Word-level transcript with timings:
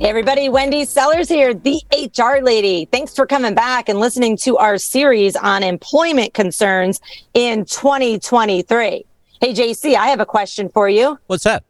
Hey 0.00 0.08
everybody, 0.08 0.48
Wendy 0.48 0.84
Sellers 0.84 1.28
here, 1.28 1.54
the 1.54 1.80
HR 1.92 2.42
lady. 2.42 2.86
Thanks 2.86 3.14
for 3.14 3.26
coming 3.26 3.54
back 3.54 3.88
and 3.88 4.00
listening 4.00 4.36
to 4.38 4.56
our 4.56 4.76
series 4.76 5.36
on 5.36 5.62
employment 5.62 6.34
concerns 6.34 7.00
in 7.32 7.64
2023. 7.64 9.04
Hey 9.40 9.54
JC, 9.54 9.94
I 9.94 10.08
have 10.08 10.18
a 10.18 10.26
question 10.26 10.68
for 10.68 10.88
you. 10.88 11.16
What's 11.28 11.44
that? 11.44 11.62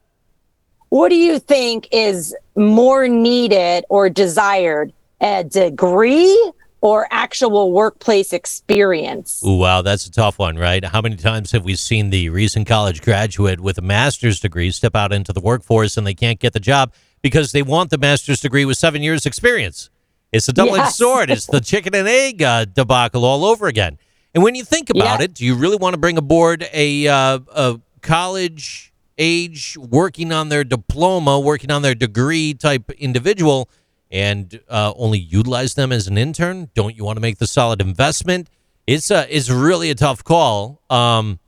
What 0.89 1.11
do 1.11 1.17
you 1.17 1.39
think 1.39 1.87
is 1.93 2.35
more 2.57 3.09
needed 3.09 3.85
or 3.91 4.09
desired, 4.09 4.95
a 5.21 5.45
degree 5.45 6.53
or 6.85 7.09
actual 7.11 7.73
workplace 7.73 8.33
experience? 8.33 9.43
Ooh, 9.45 9.57
wow, 9.57 9.83
that's 9.83 10.07
a 10.07 10.13
tough 10.13 10.39
one, 10.39 10.57
right? 10.57 10.85
How 10.85 11.01
many 11.01 11.17
times 11.17 11.51
have 11.51 11.65
we 11.65 11.75
seen 11.75 12.11
the 12.11 12.29
recent 12.29 12.69
college 12.69 13.03
graduate 13.03 13.59
with 13.59 13.79
a 13.79 13.83
master's 13.83 14.39
degree 14.39 14.71
step 14.71 14.95
out 14.95 15.13
into 15.13 15.33
the 15.33 15.41
workforce 15.41 15.97
and 15.97 16.07
they 16.07 16.15
can't 16.15 16.39
get 16.39 16.53
the 16.53 16.61
job? 16.61 16.93
because 17.25 17.53
they 17.53 17.63
want 17.63 17.89
the 17.89 17.97
master's 17.97 18.39
degree 18.39 18.67
with 18.67 18.77
seven 18.77 19.03
years 19.03 19.25
experience. 19.25 19.89
It's 20.31 20.47
a 20.47 20.53
double-edged 20.53 20.85
yes. 20.85 20.99
sword. 20.99 21.31
It's 21.31 21.47
the 21.47 21.61
chicken 21.61 21.95
and 21.95 22.07
egg 22.07 22.43
uh, 22.43 22.67
debacle 22.67 23.25
all 23.25 23.47
over 23.47 23.67
again. 23.67 23.97
And 24.35 24.45
when 24.45 24.55
you 24.55 24.63
think 24.63 24.91
about 24.91 25.21
yeah. 25.21 25.25
it, 25.25 25.35
do 25.35 25.47
you 25.47 25.55
really 25.55 25.79
want 25.79 25.95
to 25.95 25.99
bring 25.99 26.19
aboard 26.19 26.69
a, 26.71 27.09
uh, 27.09 27.39
a 27.55 27.81
college 28.03 28.93
age, 29.17 29.79
working 29.79 30.33
on 30.33 30.51
their 30.51 30.65
diploma, 30.65 31.41
working 31.41 31.71
on 31.71 31.81
their 31.81 31.95
degree 31.95 32.53
type 32.53 32.91
individual, 32.91 33.71
and 34.15 34.61
uh, 34.71 34.95
only 34.97 35.19
utilize 35.19 35.75
them 35.75 35.93
as 35.93 36.07
an 36.07 36.17
intern? 36.17 36.71
Don't 36.75 36.97
you 36.97 37.05
want 37.05 37.17
to 37.17 37.21
make 37.21 37.37
the 37.37 37.47
solid 37.47 37.83
investment? 37.83 38.49
It's 38.87 39.11
a, 39.11 39.27
it's 39.35 39.51
really 39.51 39.91
a 39.91 39.95
tough 39.95 40.25
call 40.25 40.81
um, 40.89 41.39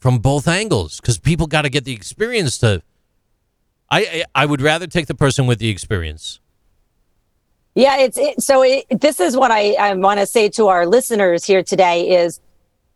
from 0.00 0.18
both 0.18 0.48
angles 0.48 1.00
because 1.00 1.18
people 1.18 1.46
got 1.46 1.62
to 1.62 1.68
get 1.68 1.84
the 1.84 1.92
experience 1.92 2.58
to 2.58 2.82
I 3.92 4.24
I 4.34 4.46
would 4.46 4.62
rather 4.62 4.86
take 4.86 5.06
the 5.06 5.14
person 5.14 5.46
with 5.46 5.58
the 5.58 5.68
experience. 5.68 6.40
Yeah, 7.74 7.98
it's 7.98 8.18
it, 8.18 8.42
so. 8.42 8.62
It, 8.62 8.86
this 9.00 9.20
is 9.20 9.36
what 9.36 9.50
I, 9.50 9.72
I 9.72 9.94
want 9.94 10.18
to 10.18 10.26
say 10.26 10.48
to 10.50 10.68
our 10.68 10.86
listeners 10.86 11.44
here 11.44 11.62
today 11.62 12.22
is 12.22 12.40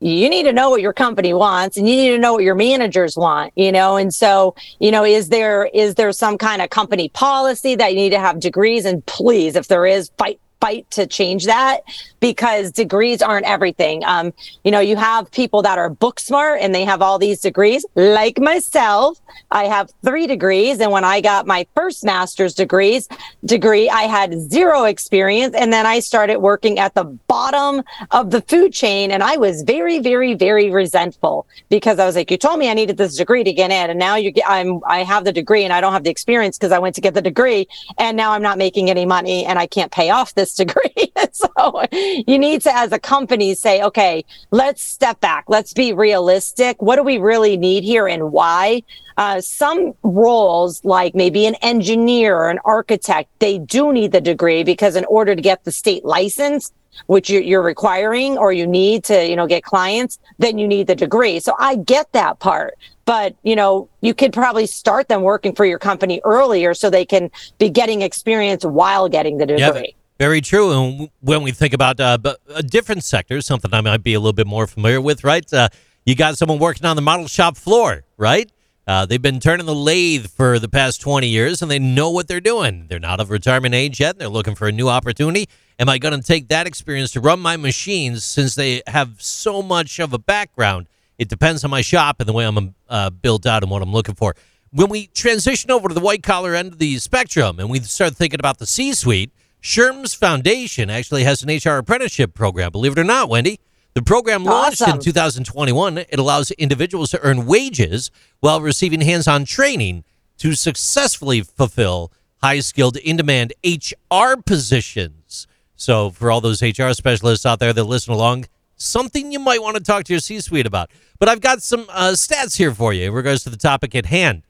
you 0.01 0.29
need 0.29 0.45
to 0.45 0.53
know 0.53 0.71
what 0.71 0.81
your 0.81 0.93
company 0.93 1.33
wants 1.33 1.77
and 1.77 1.89
you 1.89 1.97
need 1.97 2.11
to 2.11 2.19
know 2.19 2.35
what 2.35 2.43
your 2.43 2.55
managers 2.55 3.17
want 3.17 3.53
you 3.57 3.73
know? 3.73 3.97
And 3.97 4.13
so 4.13 4.55
you 4.79 4.91
know 4.91 5.05
is 5.05 5.29
there 5.29 5.67
is 5.67 5.95
there 5.95 6.13
some 6.13 6.39
kind 6.39 6.63
of 6.63 6.71
company 6.71 7.09
policy 7.09 7.75
that 7.77 7.93
you 7.93 7.97
need 7.97 8.11
to 8.11 8.21
have 8.21 8.41
degrees 8.41 8.85
and 8.85 9.05
please 9.07 9.57
if 9.57 9.69
there 9.69 9.87
is 9.87 10.11
fight 10.19 10.41
fight 10.61 10.91
to 10.93 11.07
change 11.07 11.47
that 11.47 11.81
because 12.21 12.73
degrees 12.73 13.23
aren't 13.23 13.47
everything. 13.47 14.05
Um, 14.05 14.33
you 14.65 14.71
know, 14.71 14.81
you 14.81 14.97
have 14.97 15.31
people 15.31 15.63
that 15.63 15.79
are 15.79 15.89
book 15.89 16.19
smart 16.19 16.61
and 16.61 16.75
they 16.75 16.85
have 16.85 17.03
all 17.03 17.19
these 17.19 17.41
degrees, 17.41 17.85
like 17.95 18.39
myself. 18.39 19.21
I 19.51 19.65
have 19.65 19.91
three 20.05 20.27
degrees, 20.27 20.81
and 20.81 20.91
when 20.91 21.05
I 21.05 21.21
got 21.21 21.47
my 21.47 21.67
first 21.75 22.05
master's 22.05 22.55
degrees 22.55 23.09
degree, 23.45 23.89
I 23.89 24.03
had 24.03 24.51
zero 24.51 24.85
experience, 24.85 25.55
and 25.55 25.73
then 25.73 25.87
I 25.87 26.01
started 26.01 26.39
working 26.39 26.79
at 26.79 26.95
the 26.95 27.05
bottom 27.05 27.83
of 28.11 28.31
the 28.31 28.41
food 28.43 28.73
chain, 28.73 29.11
and 29.11 29.23
I 29.23 29.37
was 29.37 29.63
very, 29.63 29.99
very, 29.99 30.35
very 30.35 30.71
resentful 30.71 31.47
because 31.69 31.99
I 31.99 32.07
was 32.07 32.17
like, 32.17 32.31
"You 32.31 32.39
told 32.39 32.59
me 32.59 32.71
I 32.71 32.75
needed 32.75 32.97
this 32.97 33.17
degree 33.17 33.45
to 33.45 33.53
get 33.53 33.71
in, 33.71 33.91
and 33.91 33.99
now 33.99 34.17
you 34.17 34.31
get 34.31 34.49
I'm 34.49 34.81
I 34.87 35.05
have 35.05 35.25
the 35.25 35.33
degree 35.33 35.65
and 35.65 35.73
I 35.73 35.81
don't 35.81 35.93
have 35.93 36.05
the 36.05 36.11
experience 36.11 36.57
because 36.59 36.73
I 36.73 36.79
went 36.79 36.95
to 36.97 37.01
get 37.01 37.15
the 37.15 37.23
degree, 37.23 37.69
and 37.99 38.17
now 38.17 38.33
I'm 38.33 38.43
not 38.43 38.59
making 38.59 38.91
any 38.91 39.07
money 39.07 39.45
and 39.45 39.59
I 39.59 39.67
can't 39.67 39.93
pay 39.93 40.11
off 40.11 40.35
this 40.35 40.55
degree." 40.57 41.13
so 41.33 41.49
you 41.93 42.39
need 42.39 42.63
to, 42.63 42.75
as 42.75 42.93
a 42.93 42.99
company, 42.99 43.55
say, 43.55 43.83
okay, 43.83 44.25
let's 44.51 44.83
step 44.83 45.21
back. 45.21 45.45
Let's 45.49 45.73
be 45.73 45.93
realistic. 45.93 46.81
What 46.83 46.97
do 46.97 47.03
we 47.03 47.19
really 47.19 47.57
need 47.57 47.85
here 47.85 48.07
and 48.07 48.33
why? 48.33 48.83
Uh, 49.17 49.41
some 49.41 49.95
roles, 50.03 50.85
like 50.85 51.15
maybe 51.15 51.47
an 51.47 51.55
engineer 51.57 52.37
or 52.37 52.51
an 52.51 52.59
architect, 52.65 53.31
they 53.39 53.59
do 53.59 53.93
need 53.93 54.13
the 54.13 54.21
degree 54.21 54.63
because 54.63 54.95
in 54.95 55.05
order 55.07 55.35
to 55.35 55.41
get 55.41 55.65
the 55.65 55.73
state 55.73 56.05
license, 56.05 56.73
which 57.07 57.31
you're 57.31 57.63
requiring 57.63 58.39
or 58.39 58.53
you 58.53 58.67
need 58.67 59.05
to, 59.05 59.27
you 59.27 59.37
know, 59.37 59.47
get 59.47 59.63
clients, 59.63 60.19
then 60.39 60.59
you 60.59 60.67
need 60.67 60.87
the 60.87 60.95
degree. 60.95 61.39
So 61.41 61.55
I 61.59 61.77
get 61.77 62.11
that 62.13 62.39
part. 62.39 62.75
But, 63.05 63.37
you 63.43 63.55
know, 63.55 63.89
you 64.01 64.15
could 64.15 64.33
probably 64.33 64.67
start 64.67 65.09
them 65.09 65.23
working 65.23 65.55
for 65.55 65.65
your 65.65 65.79
company 65.79 66.21
earlier 66.25 66.75
so 66.75 66.91
they 66.91 67.05
can 67.05 67.31
be 67.59 67.71
getting 67.71 68.03
experience 68.03 68.65
while 68.65 69.09
getting 69.09 69.39
the 69.39 69.47
degree. 69.47 69.95
Very 70.19 70.41
true. 70.41 70.73
And 70.73 71.11
when 71.21 71.43
we 71.43 71.53
think 71.53 71.75
about 71.75 72.01
uh, 72.01 72.19
a 72.55 72.63
different 72.63 73.05
sector, 73.05 73.41
something 73.43 73.73
I 73.75 73.83
might 73.83 74.03
be 74.03 74.15
a 74.15 74.21
little 74.21 74.33
bit 74.33 74.47
more 74.47 74.67
familiar 74.67 75.01
with, 75.01 75.25
right? 75.25 75.51
Uh, 75.53 75.69
you 76.07 76.15
got 76.15 76.39
someone 76.39 76.59
working 76.59 76.87
on 76.87 76.97
the 76.97 77.03
model 77.03 77.29
shop 77.29 77.57
floor, 77.57 78.05
right? 78.17 78.51
Uh, 78.87 79.05
they've 79.05 79.21
been 79.21 79.41
turning 79.41 79.67
the 79.67 79.75
lathe 79.75 80.29
for 80.29 80.59
the 80.59 80.69
past 80.69 81.01
20 81.01 81.27
years 81.27 81.61
and 81.61 81.71
they 81.71 81.79
know 81.79 82.09
what 82.11 82.29
they're 82.29 82.41
doing. 82.41 82.87
They're 82.89 83.01
not 83.01 83.21
of 83.21 83.31
retirement 83.31 83.75
age 83.75 84.01
yet. 84.01 84.13
and 84.15 84.21
They're 84.21 84.29
looking 84.29 84.55
for 84.55 84.69
a 84.69 84.73
new 84.73 84.89
opportunity. 84.89 85.49
Am 85.79 85.89
I 85.89 85.99
going 85.99 86.19
to 86.19 86.25
take 86.25 86.49
that 86.49 86.67
experience 86.67 87.11
to 87.13 87.21
run 87.21 87.41
my 87.41 87.57
machines 87.57 88.25
since 88.25 88.55
they 88.55 88.83
have 88.87 89.21
so 89.21 89.61
much 89.61 89.99
of 89.99 90.13
a 90.13 90.19
background? 90.19 90.87
It 91.19 91.29
depends 91.29 91.65
on 91.65 91.71
my 91.71 91.83
shop 91.83 92.21
and 92.21 92.29
the 92.29 92.33
way 92.33 92.47
I'm 92.47 92.75
uh, 92.89 93.11
built 93.11 93.45
out 93.45 93.63
and 93.63 93.71
what 93.71 93.83
I'm 93.83 93.93
looking 93.93 94.15
for. 94.15 94.37
When 94.71 94.89
we 94.89 95.09
transition 95.09 95.71
over 95.71 95.89
to 95.89 95.95
the 95.95 96.01
white 96.01 96.23
collar 96.23 96.55
end 96.55 96.73
of 96.73 96.79
the 96.79 96.99
spectrum 96.99 97.59
and 97.59 97.69
we 97.69 97.81
start 97.81 98.15
thinking 98.15 98.39
about 98.41 98.59
the 98.59 98.67
C 98.67 98.95
suite, 98.95 99.33
SHRM's 99.63 100.15
Foundation 100.15 100.91
actually 100.91 101.25
has 101.25 101.43
an 101.43 101.49
HR 101.49 101.79
apprenticeship 101.79 102.35
program. 102.35 102.73
Believe 102.73 102.93
it 102.93 102.99
or 102.99 103.05
not, 103.05 103.29
Wendy. 103.29 103.59
The 103.95 104.03
program 104.03 104.45
launched 104.45 104.83
awesome. 104.83 104.97
in 104.97 105.03
2021. 105.03 105.99
It 105.99 106.19
allows 106.19 106.51
individuals 106.53 107.11
to 107.13 107.21
earn 107.23 107.47
wages 107.47 108.11
while 108.41 108.61
receiving 108.61 109.01
hands 109.01 109.27
on 109.27 109.45
training 109.45 110.05
to 110.39 110.55
successfully 110.55 111.41
fulfill 111.41 112.13
high 112.43 112.61
skilled, 112.61 112.97
in 112.99 113.17
demand 113.17 113.53
HR 113.65 114.37
positions. 114.45 115.47
So, 115.75 116.11
for 116.11 116.31
all 116.31 116.41
those 116.41 116.63
HR 116.63 116.93
specialists 116.93 117.45
out 117.45 117.59
there 117.59 117.73
that 117.73 117.85
listen 117.85 118.13
along, 118.13 118.47
something 118.77 119.33
you 119.33 119.39
might 119.39 119.63
want 119.63 119.77
to 119.77 119.83
talk 119.83 120.05
to 120.05 120.13
your 120.13 120.21
C 120.21 120.41
suite 120.41 120.67
about. 120.67 120.91
But 121.19 121.29
I've 121.29 121.41
got 121.41 121.63
some 121.63 121.87
uh, 121.91 122.13
stats 122.13 122.57
here 122.57 122.75
for 122.75 122.93
you 122.93 123.07
in 123.09 123.13
regards 123.13 123.43
to 123.45 123.51
the 123.51 123.57
topic 123.57 123.95
at 123.95 124.07
hand. 124.07 124.43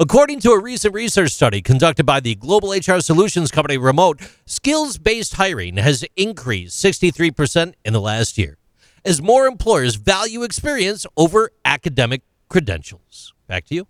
According 0.00 0.40
to 0.40 0.52
a 0.52 0.58
recent 0.58 0.94
research 0.94 1.30
study 1.32 1.60
conducted 1.60 2.04
by 2.06 2.20
the 2.20 2.34
global 2.34 2.70
HR 2.70 3.00
solutions 3.00 3.50
company 3.50 3.76
Remote, 3.76 4.22
skills 4.46 4.96
based 4.96 5.34
hiring 5.34 5.76
has 5.76 6.06
increased 6.16 6.82
63% 6.82 7.74
in 7.84 7.92
the 7.92 8.00
last 8.00 8.38
year 8.38 8.56
as 9.04 9.20
more 9.20 9.46
employers 9.46 9.96
value 9.96 10.42
experience 10.42 11.04
over 11.18 11.50
academic 11.66 12.22
credentials. 12.48 13.34
Back 13.46 13.66
to 13.66 13.74
you. 13.74 13.88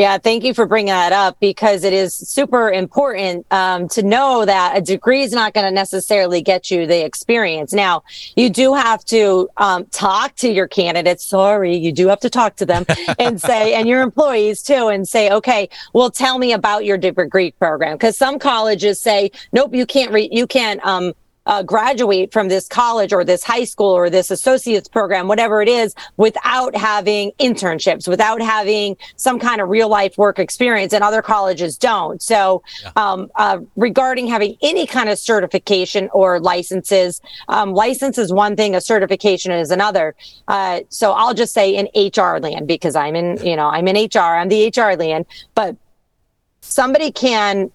Yeah, 0.00 0.16
thank 0.16 0.44
you 0.44 0.54
for 0.54 0.64
bringing 0.64 0.94
that 0.94 1.12
up 1.12 1.38
because 1.40 1.84
it 1.84 1.92
is 1.92 2.14
super 2.14 2.70
important 2.70 3.44
um, 3.50 3.86
to 3.88 4.02
know 4.02 4.46
that 4.46 4.78
a 4.78 4.80
degree 4.80 5.20
is 5.20 5.30
not 5.30 5.52
going 5.52 5.66
to 5.66 5.70
necessarily 5.70 6.40
get 6.40 6.70
you 6.70 6.86
the 6.86 7.04
experience. 7.04 7.74
Now, 7.74 8.04
you 8.34 8.48
do 8.48 8.72
have 8.72 9.04
to 9.04 9.50
um, 9.58 9.84
talk 9.88 10.36
to 10.36 10.50
your 10.50 10.68
candidates. 10.68 11.26
Sorry, 11.26 11.76
you 11.76 11.92
do 11.92 12.08
have 12.08 12.20
to 12.20 12.30
talk 12.30 12.56
to 12.56 12.64
them 12.64 12.86
and 13.18 13.38
say, 13.38 13.74
and 13.74 13.86
your 13.86 14.00
employees 14.00 14.62
too, 14.62 14.88
and 14.88 15.06
say, 15.06 15.30
okay, 15.30 15.68
well, 15.92 16.10
tell 16.10 16.38
me 16.38 16.54
about 16.54 16.86
your 16.86 16.96
degree 16.96 17.50
program 17.50 17.98
because 17.98 18.16
some 18.16 18.38
colleges 18.38 18.98
say, 18.98 19.30
nope, 19.52 19.74
you 19.74 19.84
can't 19.84 20.12
read, 20.12 20.32
you 20.32 20.46
can't 20.46 20.82
um, 20.82 21.12
uh, 21.46 21.62
graduate 21.62 22.32
from 22.32 22.48
this 22.48 22.66
college 22.68 23.12
or 23.12 23.24
this 23.24 23.42
high 23.42 23.64
school 23.64 23.90
or 23.90 24.10
this 24.10 24.30
associate's 24.30 24.88
program, 24.88 25.28
whatever 25.28 25.62
it 25.62 25.68
is, 25.68 25.94
without 26.16 26.76
having 26.76 27.32
internships, 27.40 28.06
without 28.06 28.40
having 28.40 28.96
some 29.16 29.38
kind 29.38 29.60
of 29.60 29.68
real 29.68 29.88
life 29.88 30.16
work 30.18 30.38
experience, 30.38 30.92
and 30.92 31.02
other 31.02 31.22
colleges 31.22 31.76
don't. 31.76 32.22
So, 32.22 32.62
yeah. 32.82 32.92
um, 32.96 33.30
uh, 33.36 33.58
regarding 33.76 34.26
having 34.26 34.56
any 34.62 34.86
kind 34.86 35.08
of 35.08 35.18
certification 35.18 36.08
or 36.12 36.40
licenses, 36.40 37.20
um, 37.48 37.72
license 37.72 38.18
is 38.18 38.32
one 38.32 38.56
thing, 38.56 38.74
a 38.74 38.80
certification 38.80 39.52
is 39.52 39.70
another. 39.70 40.14
Uh, 40.48 40.80
so 40.88 41.12
I'll 41.12 41.34
just 41.34 41.54
say 41.54 41.74
in 41.74 41.88
HR 41.94 42.38
land 42.38 42.66
because 42.66 42.94
I'm 42.96 43.16
in, 43.16 43.44
you 43.44 43.56
know, 43.56 43.66
I'm 43.66 43.88
in 43.88 43.96
HR, 43.96 44.18
I'm 44.18 44.48
the 44.48 44.72
HR 44.74 44.96
land, 44.96 45.26
but 45.54 45.76
somebody 46.60 47.10
can 47.10 47.70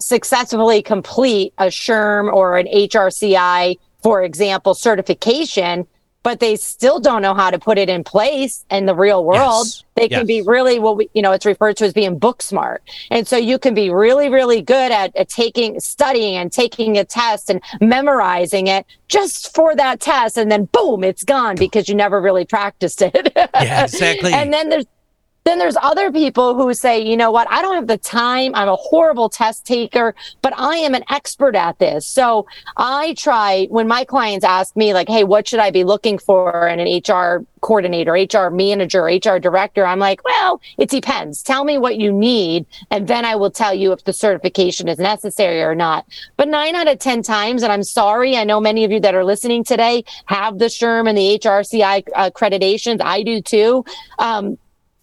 successfully 0.00 0.82
complete 0.82 1.52
a 1.58 1.66
SHRM 1.66 2.32
or 2.32 2.56
an 2.56 2.66
HRCI, 2.66 3.76
for 4.02 4.22
example, 4.22 4.74
certification 4.74 5.86
but 6.22 6.40
they 6.40 6.56
still 6.56 7.00
don't 7.00 7.22
know 7.22 7.34
how 7.34 7.50
to 7.50 7.58
put 7.58 7.78
it 7.78 7.88
in 7.88 8.04
place 8.04 8.64
in 8.70 8.86
the 8.86 8.94
real 8.94 9.24
world. 9.24 9.66
Yes. 9.66 9.84
They 9.94 10.08
can 10.08 10.20
Yes. 10.20 10.26
be 10.26 10.42
really 10.42 10.78
what 10.78 10.96
we, 10.96 11.10
you 11.14 11.22
know, 11.22 11.32
it's 11.32 11.46
referred 11.46 11.76
to 11.78 11.86
as 11.86 11.92
being 11.92 12.18
book 12.18 12.42
smart. 12.42 12.82
And 13.10 13.26
so 13.26 13.36
you 13.36 13.58
can 13.58 13.74
be 13.74 13.90
really, 13.90 14.28
really 14.28 14.60
good 14.60 14.92
at, 14.92 15.14
at 15.16 15.28
taking, 15.28 15.80
studying 15.80 16.36
and 16.36 16.52
taking 16.52 16.98
a 16.98 17.04
test 17.04 17.48
and 17.48 17.62
memorizing 17.80 18.66
it 18.66 18.86
just 19.08 19.54
for 19.54 19.74
that 19.76 20.00
test. 20.00 20.36
And 20.36 20.50
then 20.50 20.66
boom, 20.66 21.04
it's 21.04 21.24
gone 21.24 21.56
because 21.56 21.88
you 21.88 21.94
never 21.94 22.20
really 22.20 22.44
practiced 22.44 23.00
it. 23.02 23.32
Yeah, 23.34 23.84
exactly. 23.84 24.32
and 24.34 24.52
then 24.52 24.68
there's, 24.68 24.86
then 25.50 25.58
there's 25.58 25.76
other 25.82 26.12
people 26.12 26.54
who 26.54 26.72
say, 26.72 27.00
you 27.00 27.16
know 27.16 27.32
what, 27.32 27.50
I 27.50 27.60
don't 27.60 27.74
have 27.74 27.88
the 27.88 27.98
time. 27.98 28.54
I'm 28.54 28.68
a 28.68 28.76
horrible 28.76 29.28
test 29.28 29.66
taker, 29.66 30.14
but 30.42 30.56
I 30.56 30.76
am 30.76 30.94
an 30.94 31.02
expert 31.10 31.56
at 31.56 31.76
this. 31.80 32.06
So 32.06 32.46
I 32.76 33.14
try 33.14 33.66
when 33.68 33.88
my 33.88 34.04
clients 34.04 34.44
ask 34.44 34.76
me, 34.76 34.94
like, 34.94 35.08
hey, 35.08 35.24
what 35.24 35.48
should 35.48 35.58
I 35.58 35.72
be 35.72 35.82
looking 35.82 36.18
for 36.18 36.68
in 36.68 36.78
an 36.78 36.86
HR 36.86 37.44
coordinator, 37.62 38.12
HR 38.12 38.50
manager, 38.50 39.02
HR 39.02 39.40
director? 39.40 39.84
I'm 39.84 39.98
like, 39.98 40.24
well, 40.24 40.60
it 40.78 40.88
depends. 40.88 41.42
Tell 41.42 41.64
me 41.64 41.78
what 41.78 41.98
you 41.98 42.12
need, 42.12 42.64
and 42.92 43.08
then 43.08 43.24
I 43.24 43.34
will 43.34 43.50
tell 43.50 43.74
you 43.74 43.90
if 43.90 44.04
the 44.04 44.12
certification 44.12 44.86
is 44.86 44.98
necessary 44.98 45.62
or 45.62 45.74
not. 45.74 46.06
But 46.36 46.46
nine 46.46 46.76
out 46.76 46.86
of 46.86 47.00
10 47.00 47.22
times, 47.22 47.64
and 47.64 47.72
I'm 47.72 47.82
sorry, 47.82 48.36
I 48.36 48.44
know 48.44 48.60
many 48.60 48.84
of 48.84 48.92
you 48.92 49.00
that 49.00 49.16
are 49.16 49.24
listening 49.24 49.64
today 49.64 50.04
have 50.26 50.60
the 50.60 50.66
SHRM 50.66 51.08
and 51.08 51.18
the 51.18 51.40
HRCI 51.40 52.04
accreditations. 52.14 53.00
I 53.02 53.24
do 53.24 53.42
too. 53.42 53.84
Um, 54.20 54.56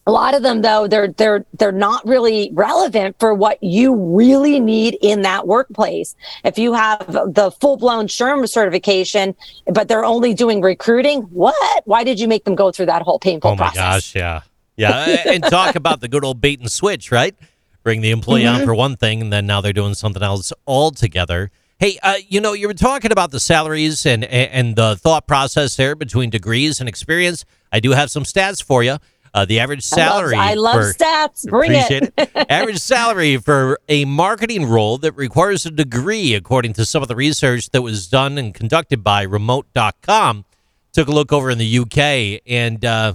a 0.08 0.12
lot 0.12 0.34
of 0.34 0.42
them 0.42 0.62
though 0.62 0.88
they're 0.88 1.10
they're 1.10 1.46
they're 1.60 1.72
not 1.72 2.04
really 2.08 2.50
relevant 2.54 3.16
for 3.20 3.34
what 3.34 3.62
you 3.62 3.94
really 3.94 4.60
need 4.60 4.98
in 5.02 5.22
that 5.22 5.46
workplace 5.46 6.16
if 6.44 6.58
you 6.58 6.74
have 6.74 7.06
the 7.08 7.52
full-blown 7.62 8.08
SHRM 8.08 8.50
certification 8.50 9.36
but 9.68 9.88
they're 9.88 10.06
only 10.06 10.34
doing 10.34 10.62
recruiting 10.62 11.22
what 11.24 11.84
why 11.86 12.04
did 12.04 12.20
you 12.20 12.28
make 12.28 12.46
them 12.46 12.56
go 12.56 12.72
through 12.72 12.88
that 12.88 13.02
whole 13.04 13.20
painful 13.20 13.52
Oh 13.52 13.56
my 13.56 13.70
process 13.70 14.14
gosh, 14.14 14.16
yeah, 14.16 14.42
yeah, 14.78 15.24
and 15.32 15.44
talk 15.44 15.76
about 15.84 16.00
the 16.02 16.08
good 16.08 16.24
old 16.24 16.42
bait 16.42 16.60
and 16.60 16.72
switch, 16.72 17.12
right? 17.12 17.36
Bring 17.84 18.02
the 18.02 18.12
employee 18.12 18.44
Mm-hmm. 18.44 18.62
on 18.62 18.66
for 18.66 18.74
one 18.76 18.96
thing, 18.98 19.22
and 19.22 19.32
then 19.32 19.46
now 19.46 19.62
they're 19.62 19.74
doing 19.74 19.94
something 19.94 20.22
else 20.24 20.52
altogether. 20.66 21.52
Hey, 21.80 22.00
uh, 22.02 22.16
you 22.28 22.42
know, 22.42 22.54
you 22.54 22.68
were 22.68 22.74
talking 22.74 23.12
about 23.12 23.32
the 23.32 23.40
salaries 23.40 24.06
and 24.06 24.24
and 24.26 24.76
the 24.76 24.96
thought 24.96 25.28
process 25.28 25.76
there 25.76 25.96
between 25.96 26.30
degrees 26.30 26.80
and 26.80 26.90
experience. 26.90 27.46
I 27.72 27.80
do 27.80 27.92
have 27.92 28.10
some 28.10 28.24
stats 28.24 28.64
for 28.64 28.84
you. 28.84 28.98
Uh, 29.38 29.46
the 29.46 29.60
average 29.60 29.84
salary. 29.84 30.34
i 30.34 30.56
love, 30.56 30.76
I 30.76 30.80
love 30.80 30.88
for- 30.88 30.94
stats 30.94 31.48
bring 31.48 31.74
it, 31.74 32.12
it. 32.18 32.32
Average 32.50 32.80
salary 32.80 33.38
for 33.38 33.78
a 33.88 34.04
marketing 34.06 34.66
role 34.66 34.98
that 34.98 35.12
requires 35.12 35.64
a 35.68 35.70
degree, 35.70 36.34
according 36.34 36.74
to 36.74 36.88
some 36.88 37.04
of 37.04 37.08
the 37.08 37.16
research 37.16 37.70
that 37.70 37.84
was 37.84 38.08
done 38.08 38.40
and 38.40 38.56
conducted 38.56 39.04
by 39.04 39.22
remote.com. 39.22 40.44
Took 40.92 41.08
a 41.08 41.12
look 41.12 41.32
over 41.32 41.52
in 41.52 41.60
the 41.60 41.78
UK, 41.78 42.42
and 42.48 42.84
uh, 42.84 43.14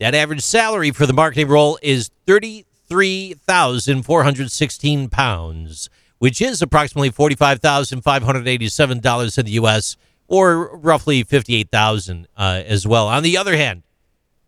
that 0.00 0.14
average 0.14 0.42
salary 0.42 0.90
for 0.90 1.06
the 1.06 1.14
marketing 1.14 1.48
role 1.48 1.78
is 1.80 2.10
33,416 2.26 5.08
pounds, 5.08 5.88
which 6.18 6.42
is 6.42 6.60
approximately 6.60 7.10
$45,587 7.10 9.38
in 9.38 9.46
the 9.46 9.52
US 9.52 9.96
or 10.28 10.76
roughly 10.76 11.22
58,000 11.22 12.28
uh, 12.36 12.62
as 12.66 12.86
well. 12.86 13.08
On 13.08 13.22
the 13.22 13.38
other 13.38 13.56
hand, 13.56 13.83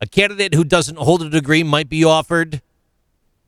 a 0.01 0.07
candidate 0.07 0.55
who 0.55 0.65
doesn't 0.65 0.99
hold 0.99 1.23
a 1.23 1.31
degree 1.31 1.63
might 1.63 1.89
be 1.89 2.05
offered 2.05 2.61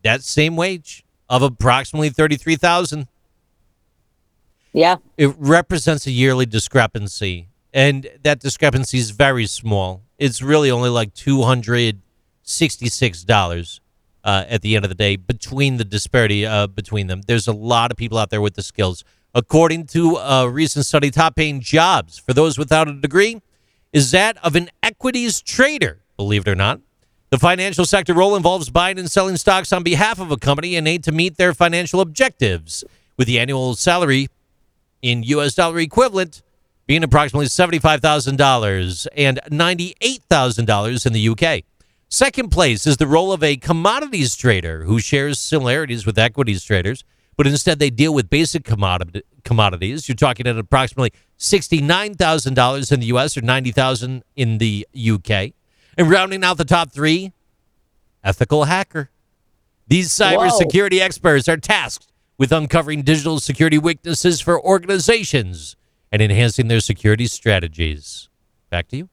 that 0.02 0.22
same 0.22 0.56
wage 0.56 1.04
of 1.28 1.42
approximately 1.42 2.08
33,000. 2.08 3.06
yeah 4.72 4.96
It 5.16 5.34
represents 5.38 6.06
a 6.06 6.10
yearly 6.10 6.46
discrepancy 6.46 7.48
and 7.72 8.08
that 8.22 8.40
discrepancy 8.40 8.98
is 8.98 9.10
very 9.10 9.46
small. 9.46 10.02
It's 10.18 10.42
really 10.42 10.70
only 10.70 10.88
like 10.88 11.14
$266 11.14 13.80
uh, 14.24 14.44
at 14.48 14.62
the 14.62 14.76
end 14.76 14.84
of 14.84 14.88
the 14.88 14.94
day 14.94 15.16
between 15.16 15.76
the 15.76 15.84
disparity 15.84 16.46
uh, 16.46 16.66
between 16.66 17.06
them. 17.06 17.22
There's 17.26 17.46
a 17.46 17.52
lot 17.52 17.90
of 17.90 17.96
people 17.96 18.18
out 18.18 18.30
there 18.30 18.40
with 18.40 18.54
the 18.54 18.62
skills. 18.62 19.04
According 19.34 19.86
to 19.88 20.16
a 20.16 20.48
recent 20.48 20.86
study, 20.86 21.10
top 21.10 21.36
paying 21.36 21.60
jobs 21.60 22.18
for 22.18 22.32
those 22.32 22.58
without 22.58 22.88
a 22.88 22.94
degree 22.94 23.42
is 23.92 24.10
that 24.10 24.36
of 24.44 24.56
an 24.56 24.68
equities 24.82 25.40
trader, 25.40 26.00
believe 26.18 26.46
it 26.46 26.50
or 26.50 26.54
not. 26.54 26.80
The 27.30 27.38
financial 27.38 27.86
sector 27.86 28.12
role 28.12 28.36
involves 28.36 28.68
buying 28.68 28.98
and 28.98 29.10
selling 29.10 29.36
stocks 29.36 29.72
on 29.72 29.82
behalf 29.82 30.18
of 30.18 30.30
a 30.30 30.36
company 30.36 30.76
and 30.76 30.86
aid 30.86 31.04
to 31.04 31.12
meet 31.12 31.36
their 31.38 31.54
financial 31.54 32.00
objectives, 32.00 32.84
with 33.16 33.26
the 33.26 33.38
annual 33.38 33.74
salary 33.74 34.28
in 35.00 35.22
U.S. 35.22 35.54
dollar 35.54 35.78
equivalent 35.78 36.42
being 36.86 37.04
approximately 37.04 37.46
$75,000 37.46 39.06
and 39.14 39.40
$98,000 39.50 41.06
in 41.06 41.12
the 41.12 41.28
UK. 41.28 41.64
Second 42.08 42.48
place 42.48 42.86
is 42.86 42.96
the 42.96 43.06
role 43.06 43.30
of 43.30 43.42
a 43.42 43.56
commodities 43.56 44.34
trader 44.34 44.84
who 44.84 44.98
shares 44.98 45.38
similarities 45.38 46.06
with 46.06 46.18
equities 46.18 46.64
traders, 46.64 47.04
but 47.36 47.46
instead 47.46 47.78
they 47.78 47.90
deal 47.90 48.14
with 48.14 48.30
basic 48.30 48.64
commodities. 48.64 50.08
You're 50.08 50.16
talking 50.16 50.46
at 50.46 50.56
approximately 50.56 51.12
$69,000 51.38 52.92
in 52.92 53.00
the 53.00 53.06
US 53.06 53.36
or 53.36 53.42
$90,000 53.42 54.22
in 54.34 54.56
the 54.56 54.86
UK. 54.94 55.52
And 55.98 56.08
rounding 56.08 56.44
out 56.44 56.56
the 56.56 56.64
top 56.64 56.92
three, 56.92 57.32
ethical 58.22 58.64
hacker. 58.64 59.10
These 59.88 60.10
cybersecurity 60.10 61.00
experts 61.00 61.48
are 61.48 61.56
tasked 61.56 62.12
with 62.38 62.52
uncovering 62.52 63.02
digital 63.02 63.40
security 63.40 63.78
weaknesses 63.78 64.40
for 64.40 64.64
organizations 64.64 65.74
and 66.12 66.22
enhancing 66.22 66.68
their 66.68 66.78
security 66.78 67.26
strategies. 67.26 68.28
Back 68.70 68.86
to 68.88 68.96
you. 68.96 69.08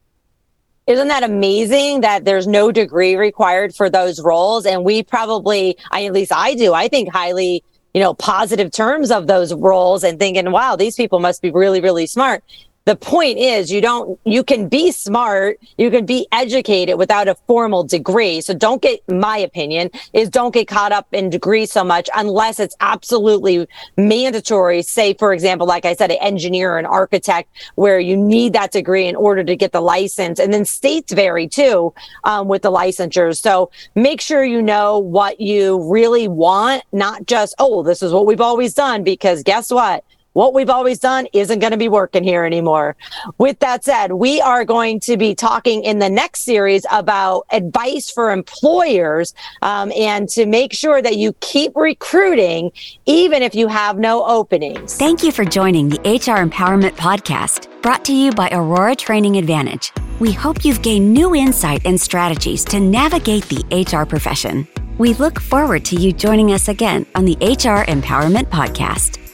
Isn't 0.86 1.08
that 1.08 1.24
amazing 1.24 2.02
that 2.02 2.26
there's 2.26 2.46
no 2.46 2.72
degree 2.72 3.16
required 3.16 3.76
for 3.76 3.90
those 3.90 4.22
roles? 4.22 4.68
And 4.68 4.86
we 4.86 5.02
probably, 5.02 5.76
I, 5.90 6.06
at 6.06 6.14
least 6.14 6.32
I 6.32 6.54
do, 6.54 6.74
I 6.74 6.88
think 6.88 7.12
highly, 7.12 7.64
you 7.96 8.02
know, 8.02 8.14
positive 8.14 8.72
terms 8.72 9.10
of 9.10 9.26
those 9.26 9.52
roles 9.56 10.04
and 10.04 10.20
thinking, 10.20 10.52
wow, 10.52 10.76
these 10.76 10.96
people 10.96 11.20
must 11.20 11.42
be 11.42 11.50
really, 11.50 11.82
really 11.82 12.06
smart. 12.06 12.44
The 12.86 12.96
point 12.96 13.40
is 13.40 13.72
you 13.72 13.82
don't, 13.82 14.20
you 14.26 14.44
can 14.44 14.70
be 14.70 14.92
smart, 14.92 15.60
you 15.76 15.90
can 15.90 16.06
be 16.06 16.28
educated 16.32 17.00
without 17.00 17.28
a 17.28 17.34
formal 17.48 17.84
degree. 17.84 18.42
So 18.42 18.54
don't 18.54 18.80
get, 18.80 19.02
my 19.10 19.40
opinion 19.40 19.90
is 20.14 20.30
don't 20.30 20.54
get 20.54 20.68
caught 20.68 20.92
up 20.92 21.08
in 21.12 21.32
degree 21.32 21.66
so 21.66 21.84
much 21.84 22.12
unless 22.16 22.60
it's 22.60 22.76
absolutely 22.82 23.68
mandatory. 23.98 24.84
Say, 24.84 25.16
for 25.16 25.34
example, 25.34 25.66
like 25.66 25.84
I 25.84 25.96
said, 25.96 26.12
an 26.12 26.20
engineer 26.22 26.74
or 26.74 26.78
an 26.78 26.86
architect 26.86 27.50
where 27.74 28.00
you 28.00 28.16
need 28.16 28.54
that 28.54 28.72
degree 28.72 29.08
in 29.08 29.16
order 29.16 29.44
to 29.44 29.56
get 29.56 29.72
the 29.72 29.82
license. 29.82 30.40
And 30.40 30.54
then 30.54 30.64
states 30.64 31.12
vary 31.12 31.48
too, 31.48 31.92
um, 32.24 32.48
with 32.48 32.62
the 32.62 32.72
licensures. 32.72 33.42
So 33.42 33.72
make 33.96 34.22
sure 34.22 34.44
you 34.44 34.62
know 34.62 35.00
what 35.00 35.42
you 35.42 35.92
really 35.92 36.28
want, 36.28 36.84
not 36.92 37.26
just, 37.26 37.56
oh, 37.58 37.82
this 37.82 38.04
is 38.04 38.14
what 38.14 38.28
we've 38.28 38.42
always 38.42 38.76
done, 38.76 39.04
because 39.04 39.42
guess 39.42 39.72
what? 39.72 40.04
What 40.36 40.54
we've 40.54 40.70
always 40.70 41.00
done 41.00 41.28
isn't 41.32 41.60
going 41.60 41.72
to 41.72 41.78
be 41.78 41.88
working 41.88 42.24
here 42.24 42.44
anymore. 42.44 42.98
With 43.38 43.58
that 43.60 43.86
said, 43.86 44.12
we 44.12 44.42
are 44.42 44.66
going 44.66 45.00
to 45.02 45.16
be 45.16 45.34
talking 45.34 45.84
in 45.86 46.00
the 46.00 46.10
next 46.10 46.42
series 46.42 46.86
about 46.92 47.46
advice 47.52 48.12
for 48.12 48.32
employers 48.32 49.34
um, 49.62 49.94
and 49.96 50.28
to 50.30 50.46
make 50.46 50.74
sure 50.74 51.02
that 51.02 51.16
you 51.16 51.34
keep 51.40 51.74
recruiting 51.74 52.72
even 53.06 53.44
if 53.44 53.56
you 53.56 53.70
have 53.70 53.98
no 53.98 54.26
openings. 54.26 54.96
Thank 54.96 55.24
you 55.24 55.32
for 55.32 55.46
joining 55.46 55.88
the 55.88 56.00
HR 56.02 56.44
Empowerment 56.46 56.98
Podcast, 56.98 57.82
brought 57.82 58.04
to 58.06 58.14
you 58.14 58.32
by 58.34 58.50
Aurora 58.52 58.98
Training 58.98 59.38
Advantage. 59.38 59.94
We 60.20 60.34
hope 60.34 60.66
you've 60.66 60.82
gained 60.82 61.14
new 61.14 61.34
insight 61.34 61.86
and 61.86 62.00
strategies 62.00 62.66
to 62.66 62.82
navigate 62.82 63.46
the 63.46 63.64
HR 63.72 64.06
profession. 64.06 64.68
We 64.98 65.14
look 65.14 65.40
forward 65.40 65.86
to 65.86 65.96
you 65.96 66.12
joining 66.12 66.52
us 66.52 66.68
again 66.68 67.06
on 67.16 67.24
the 67.24 67.38
HR 67.40 67.86
Empowerment 67.90 68.50
Podcast. 68.50 69.25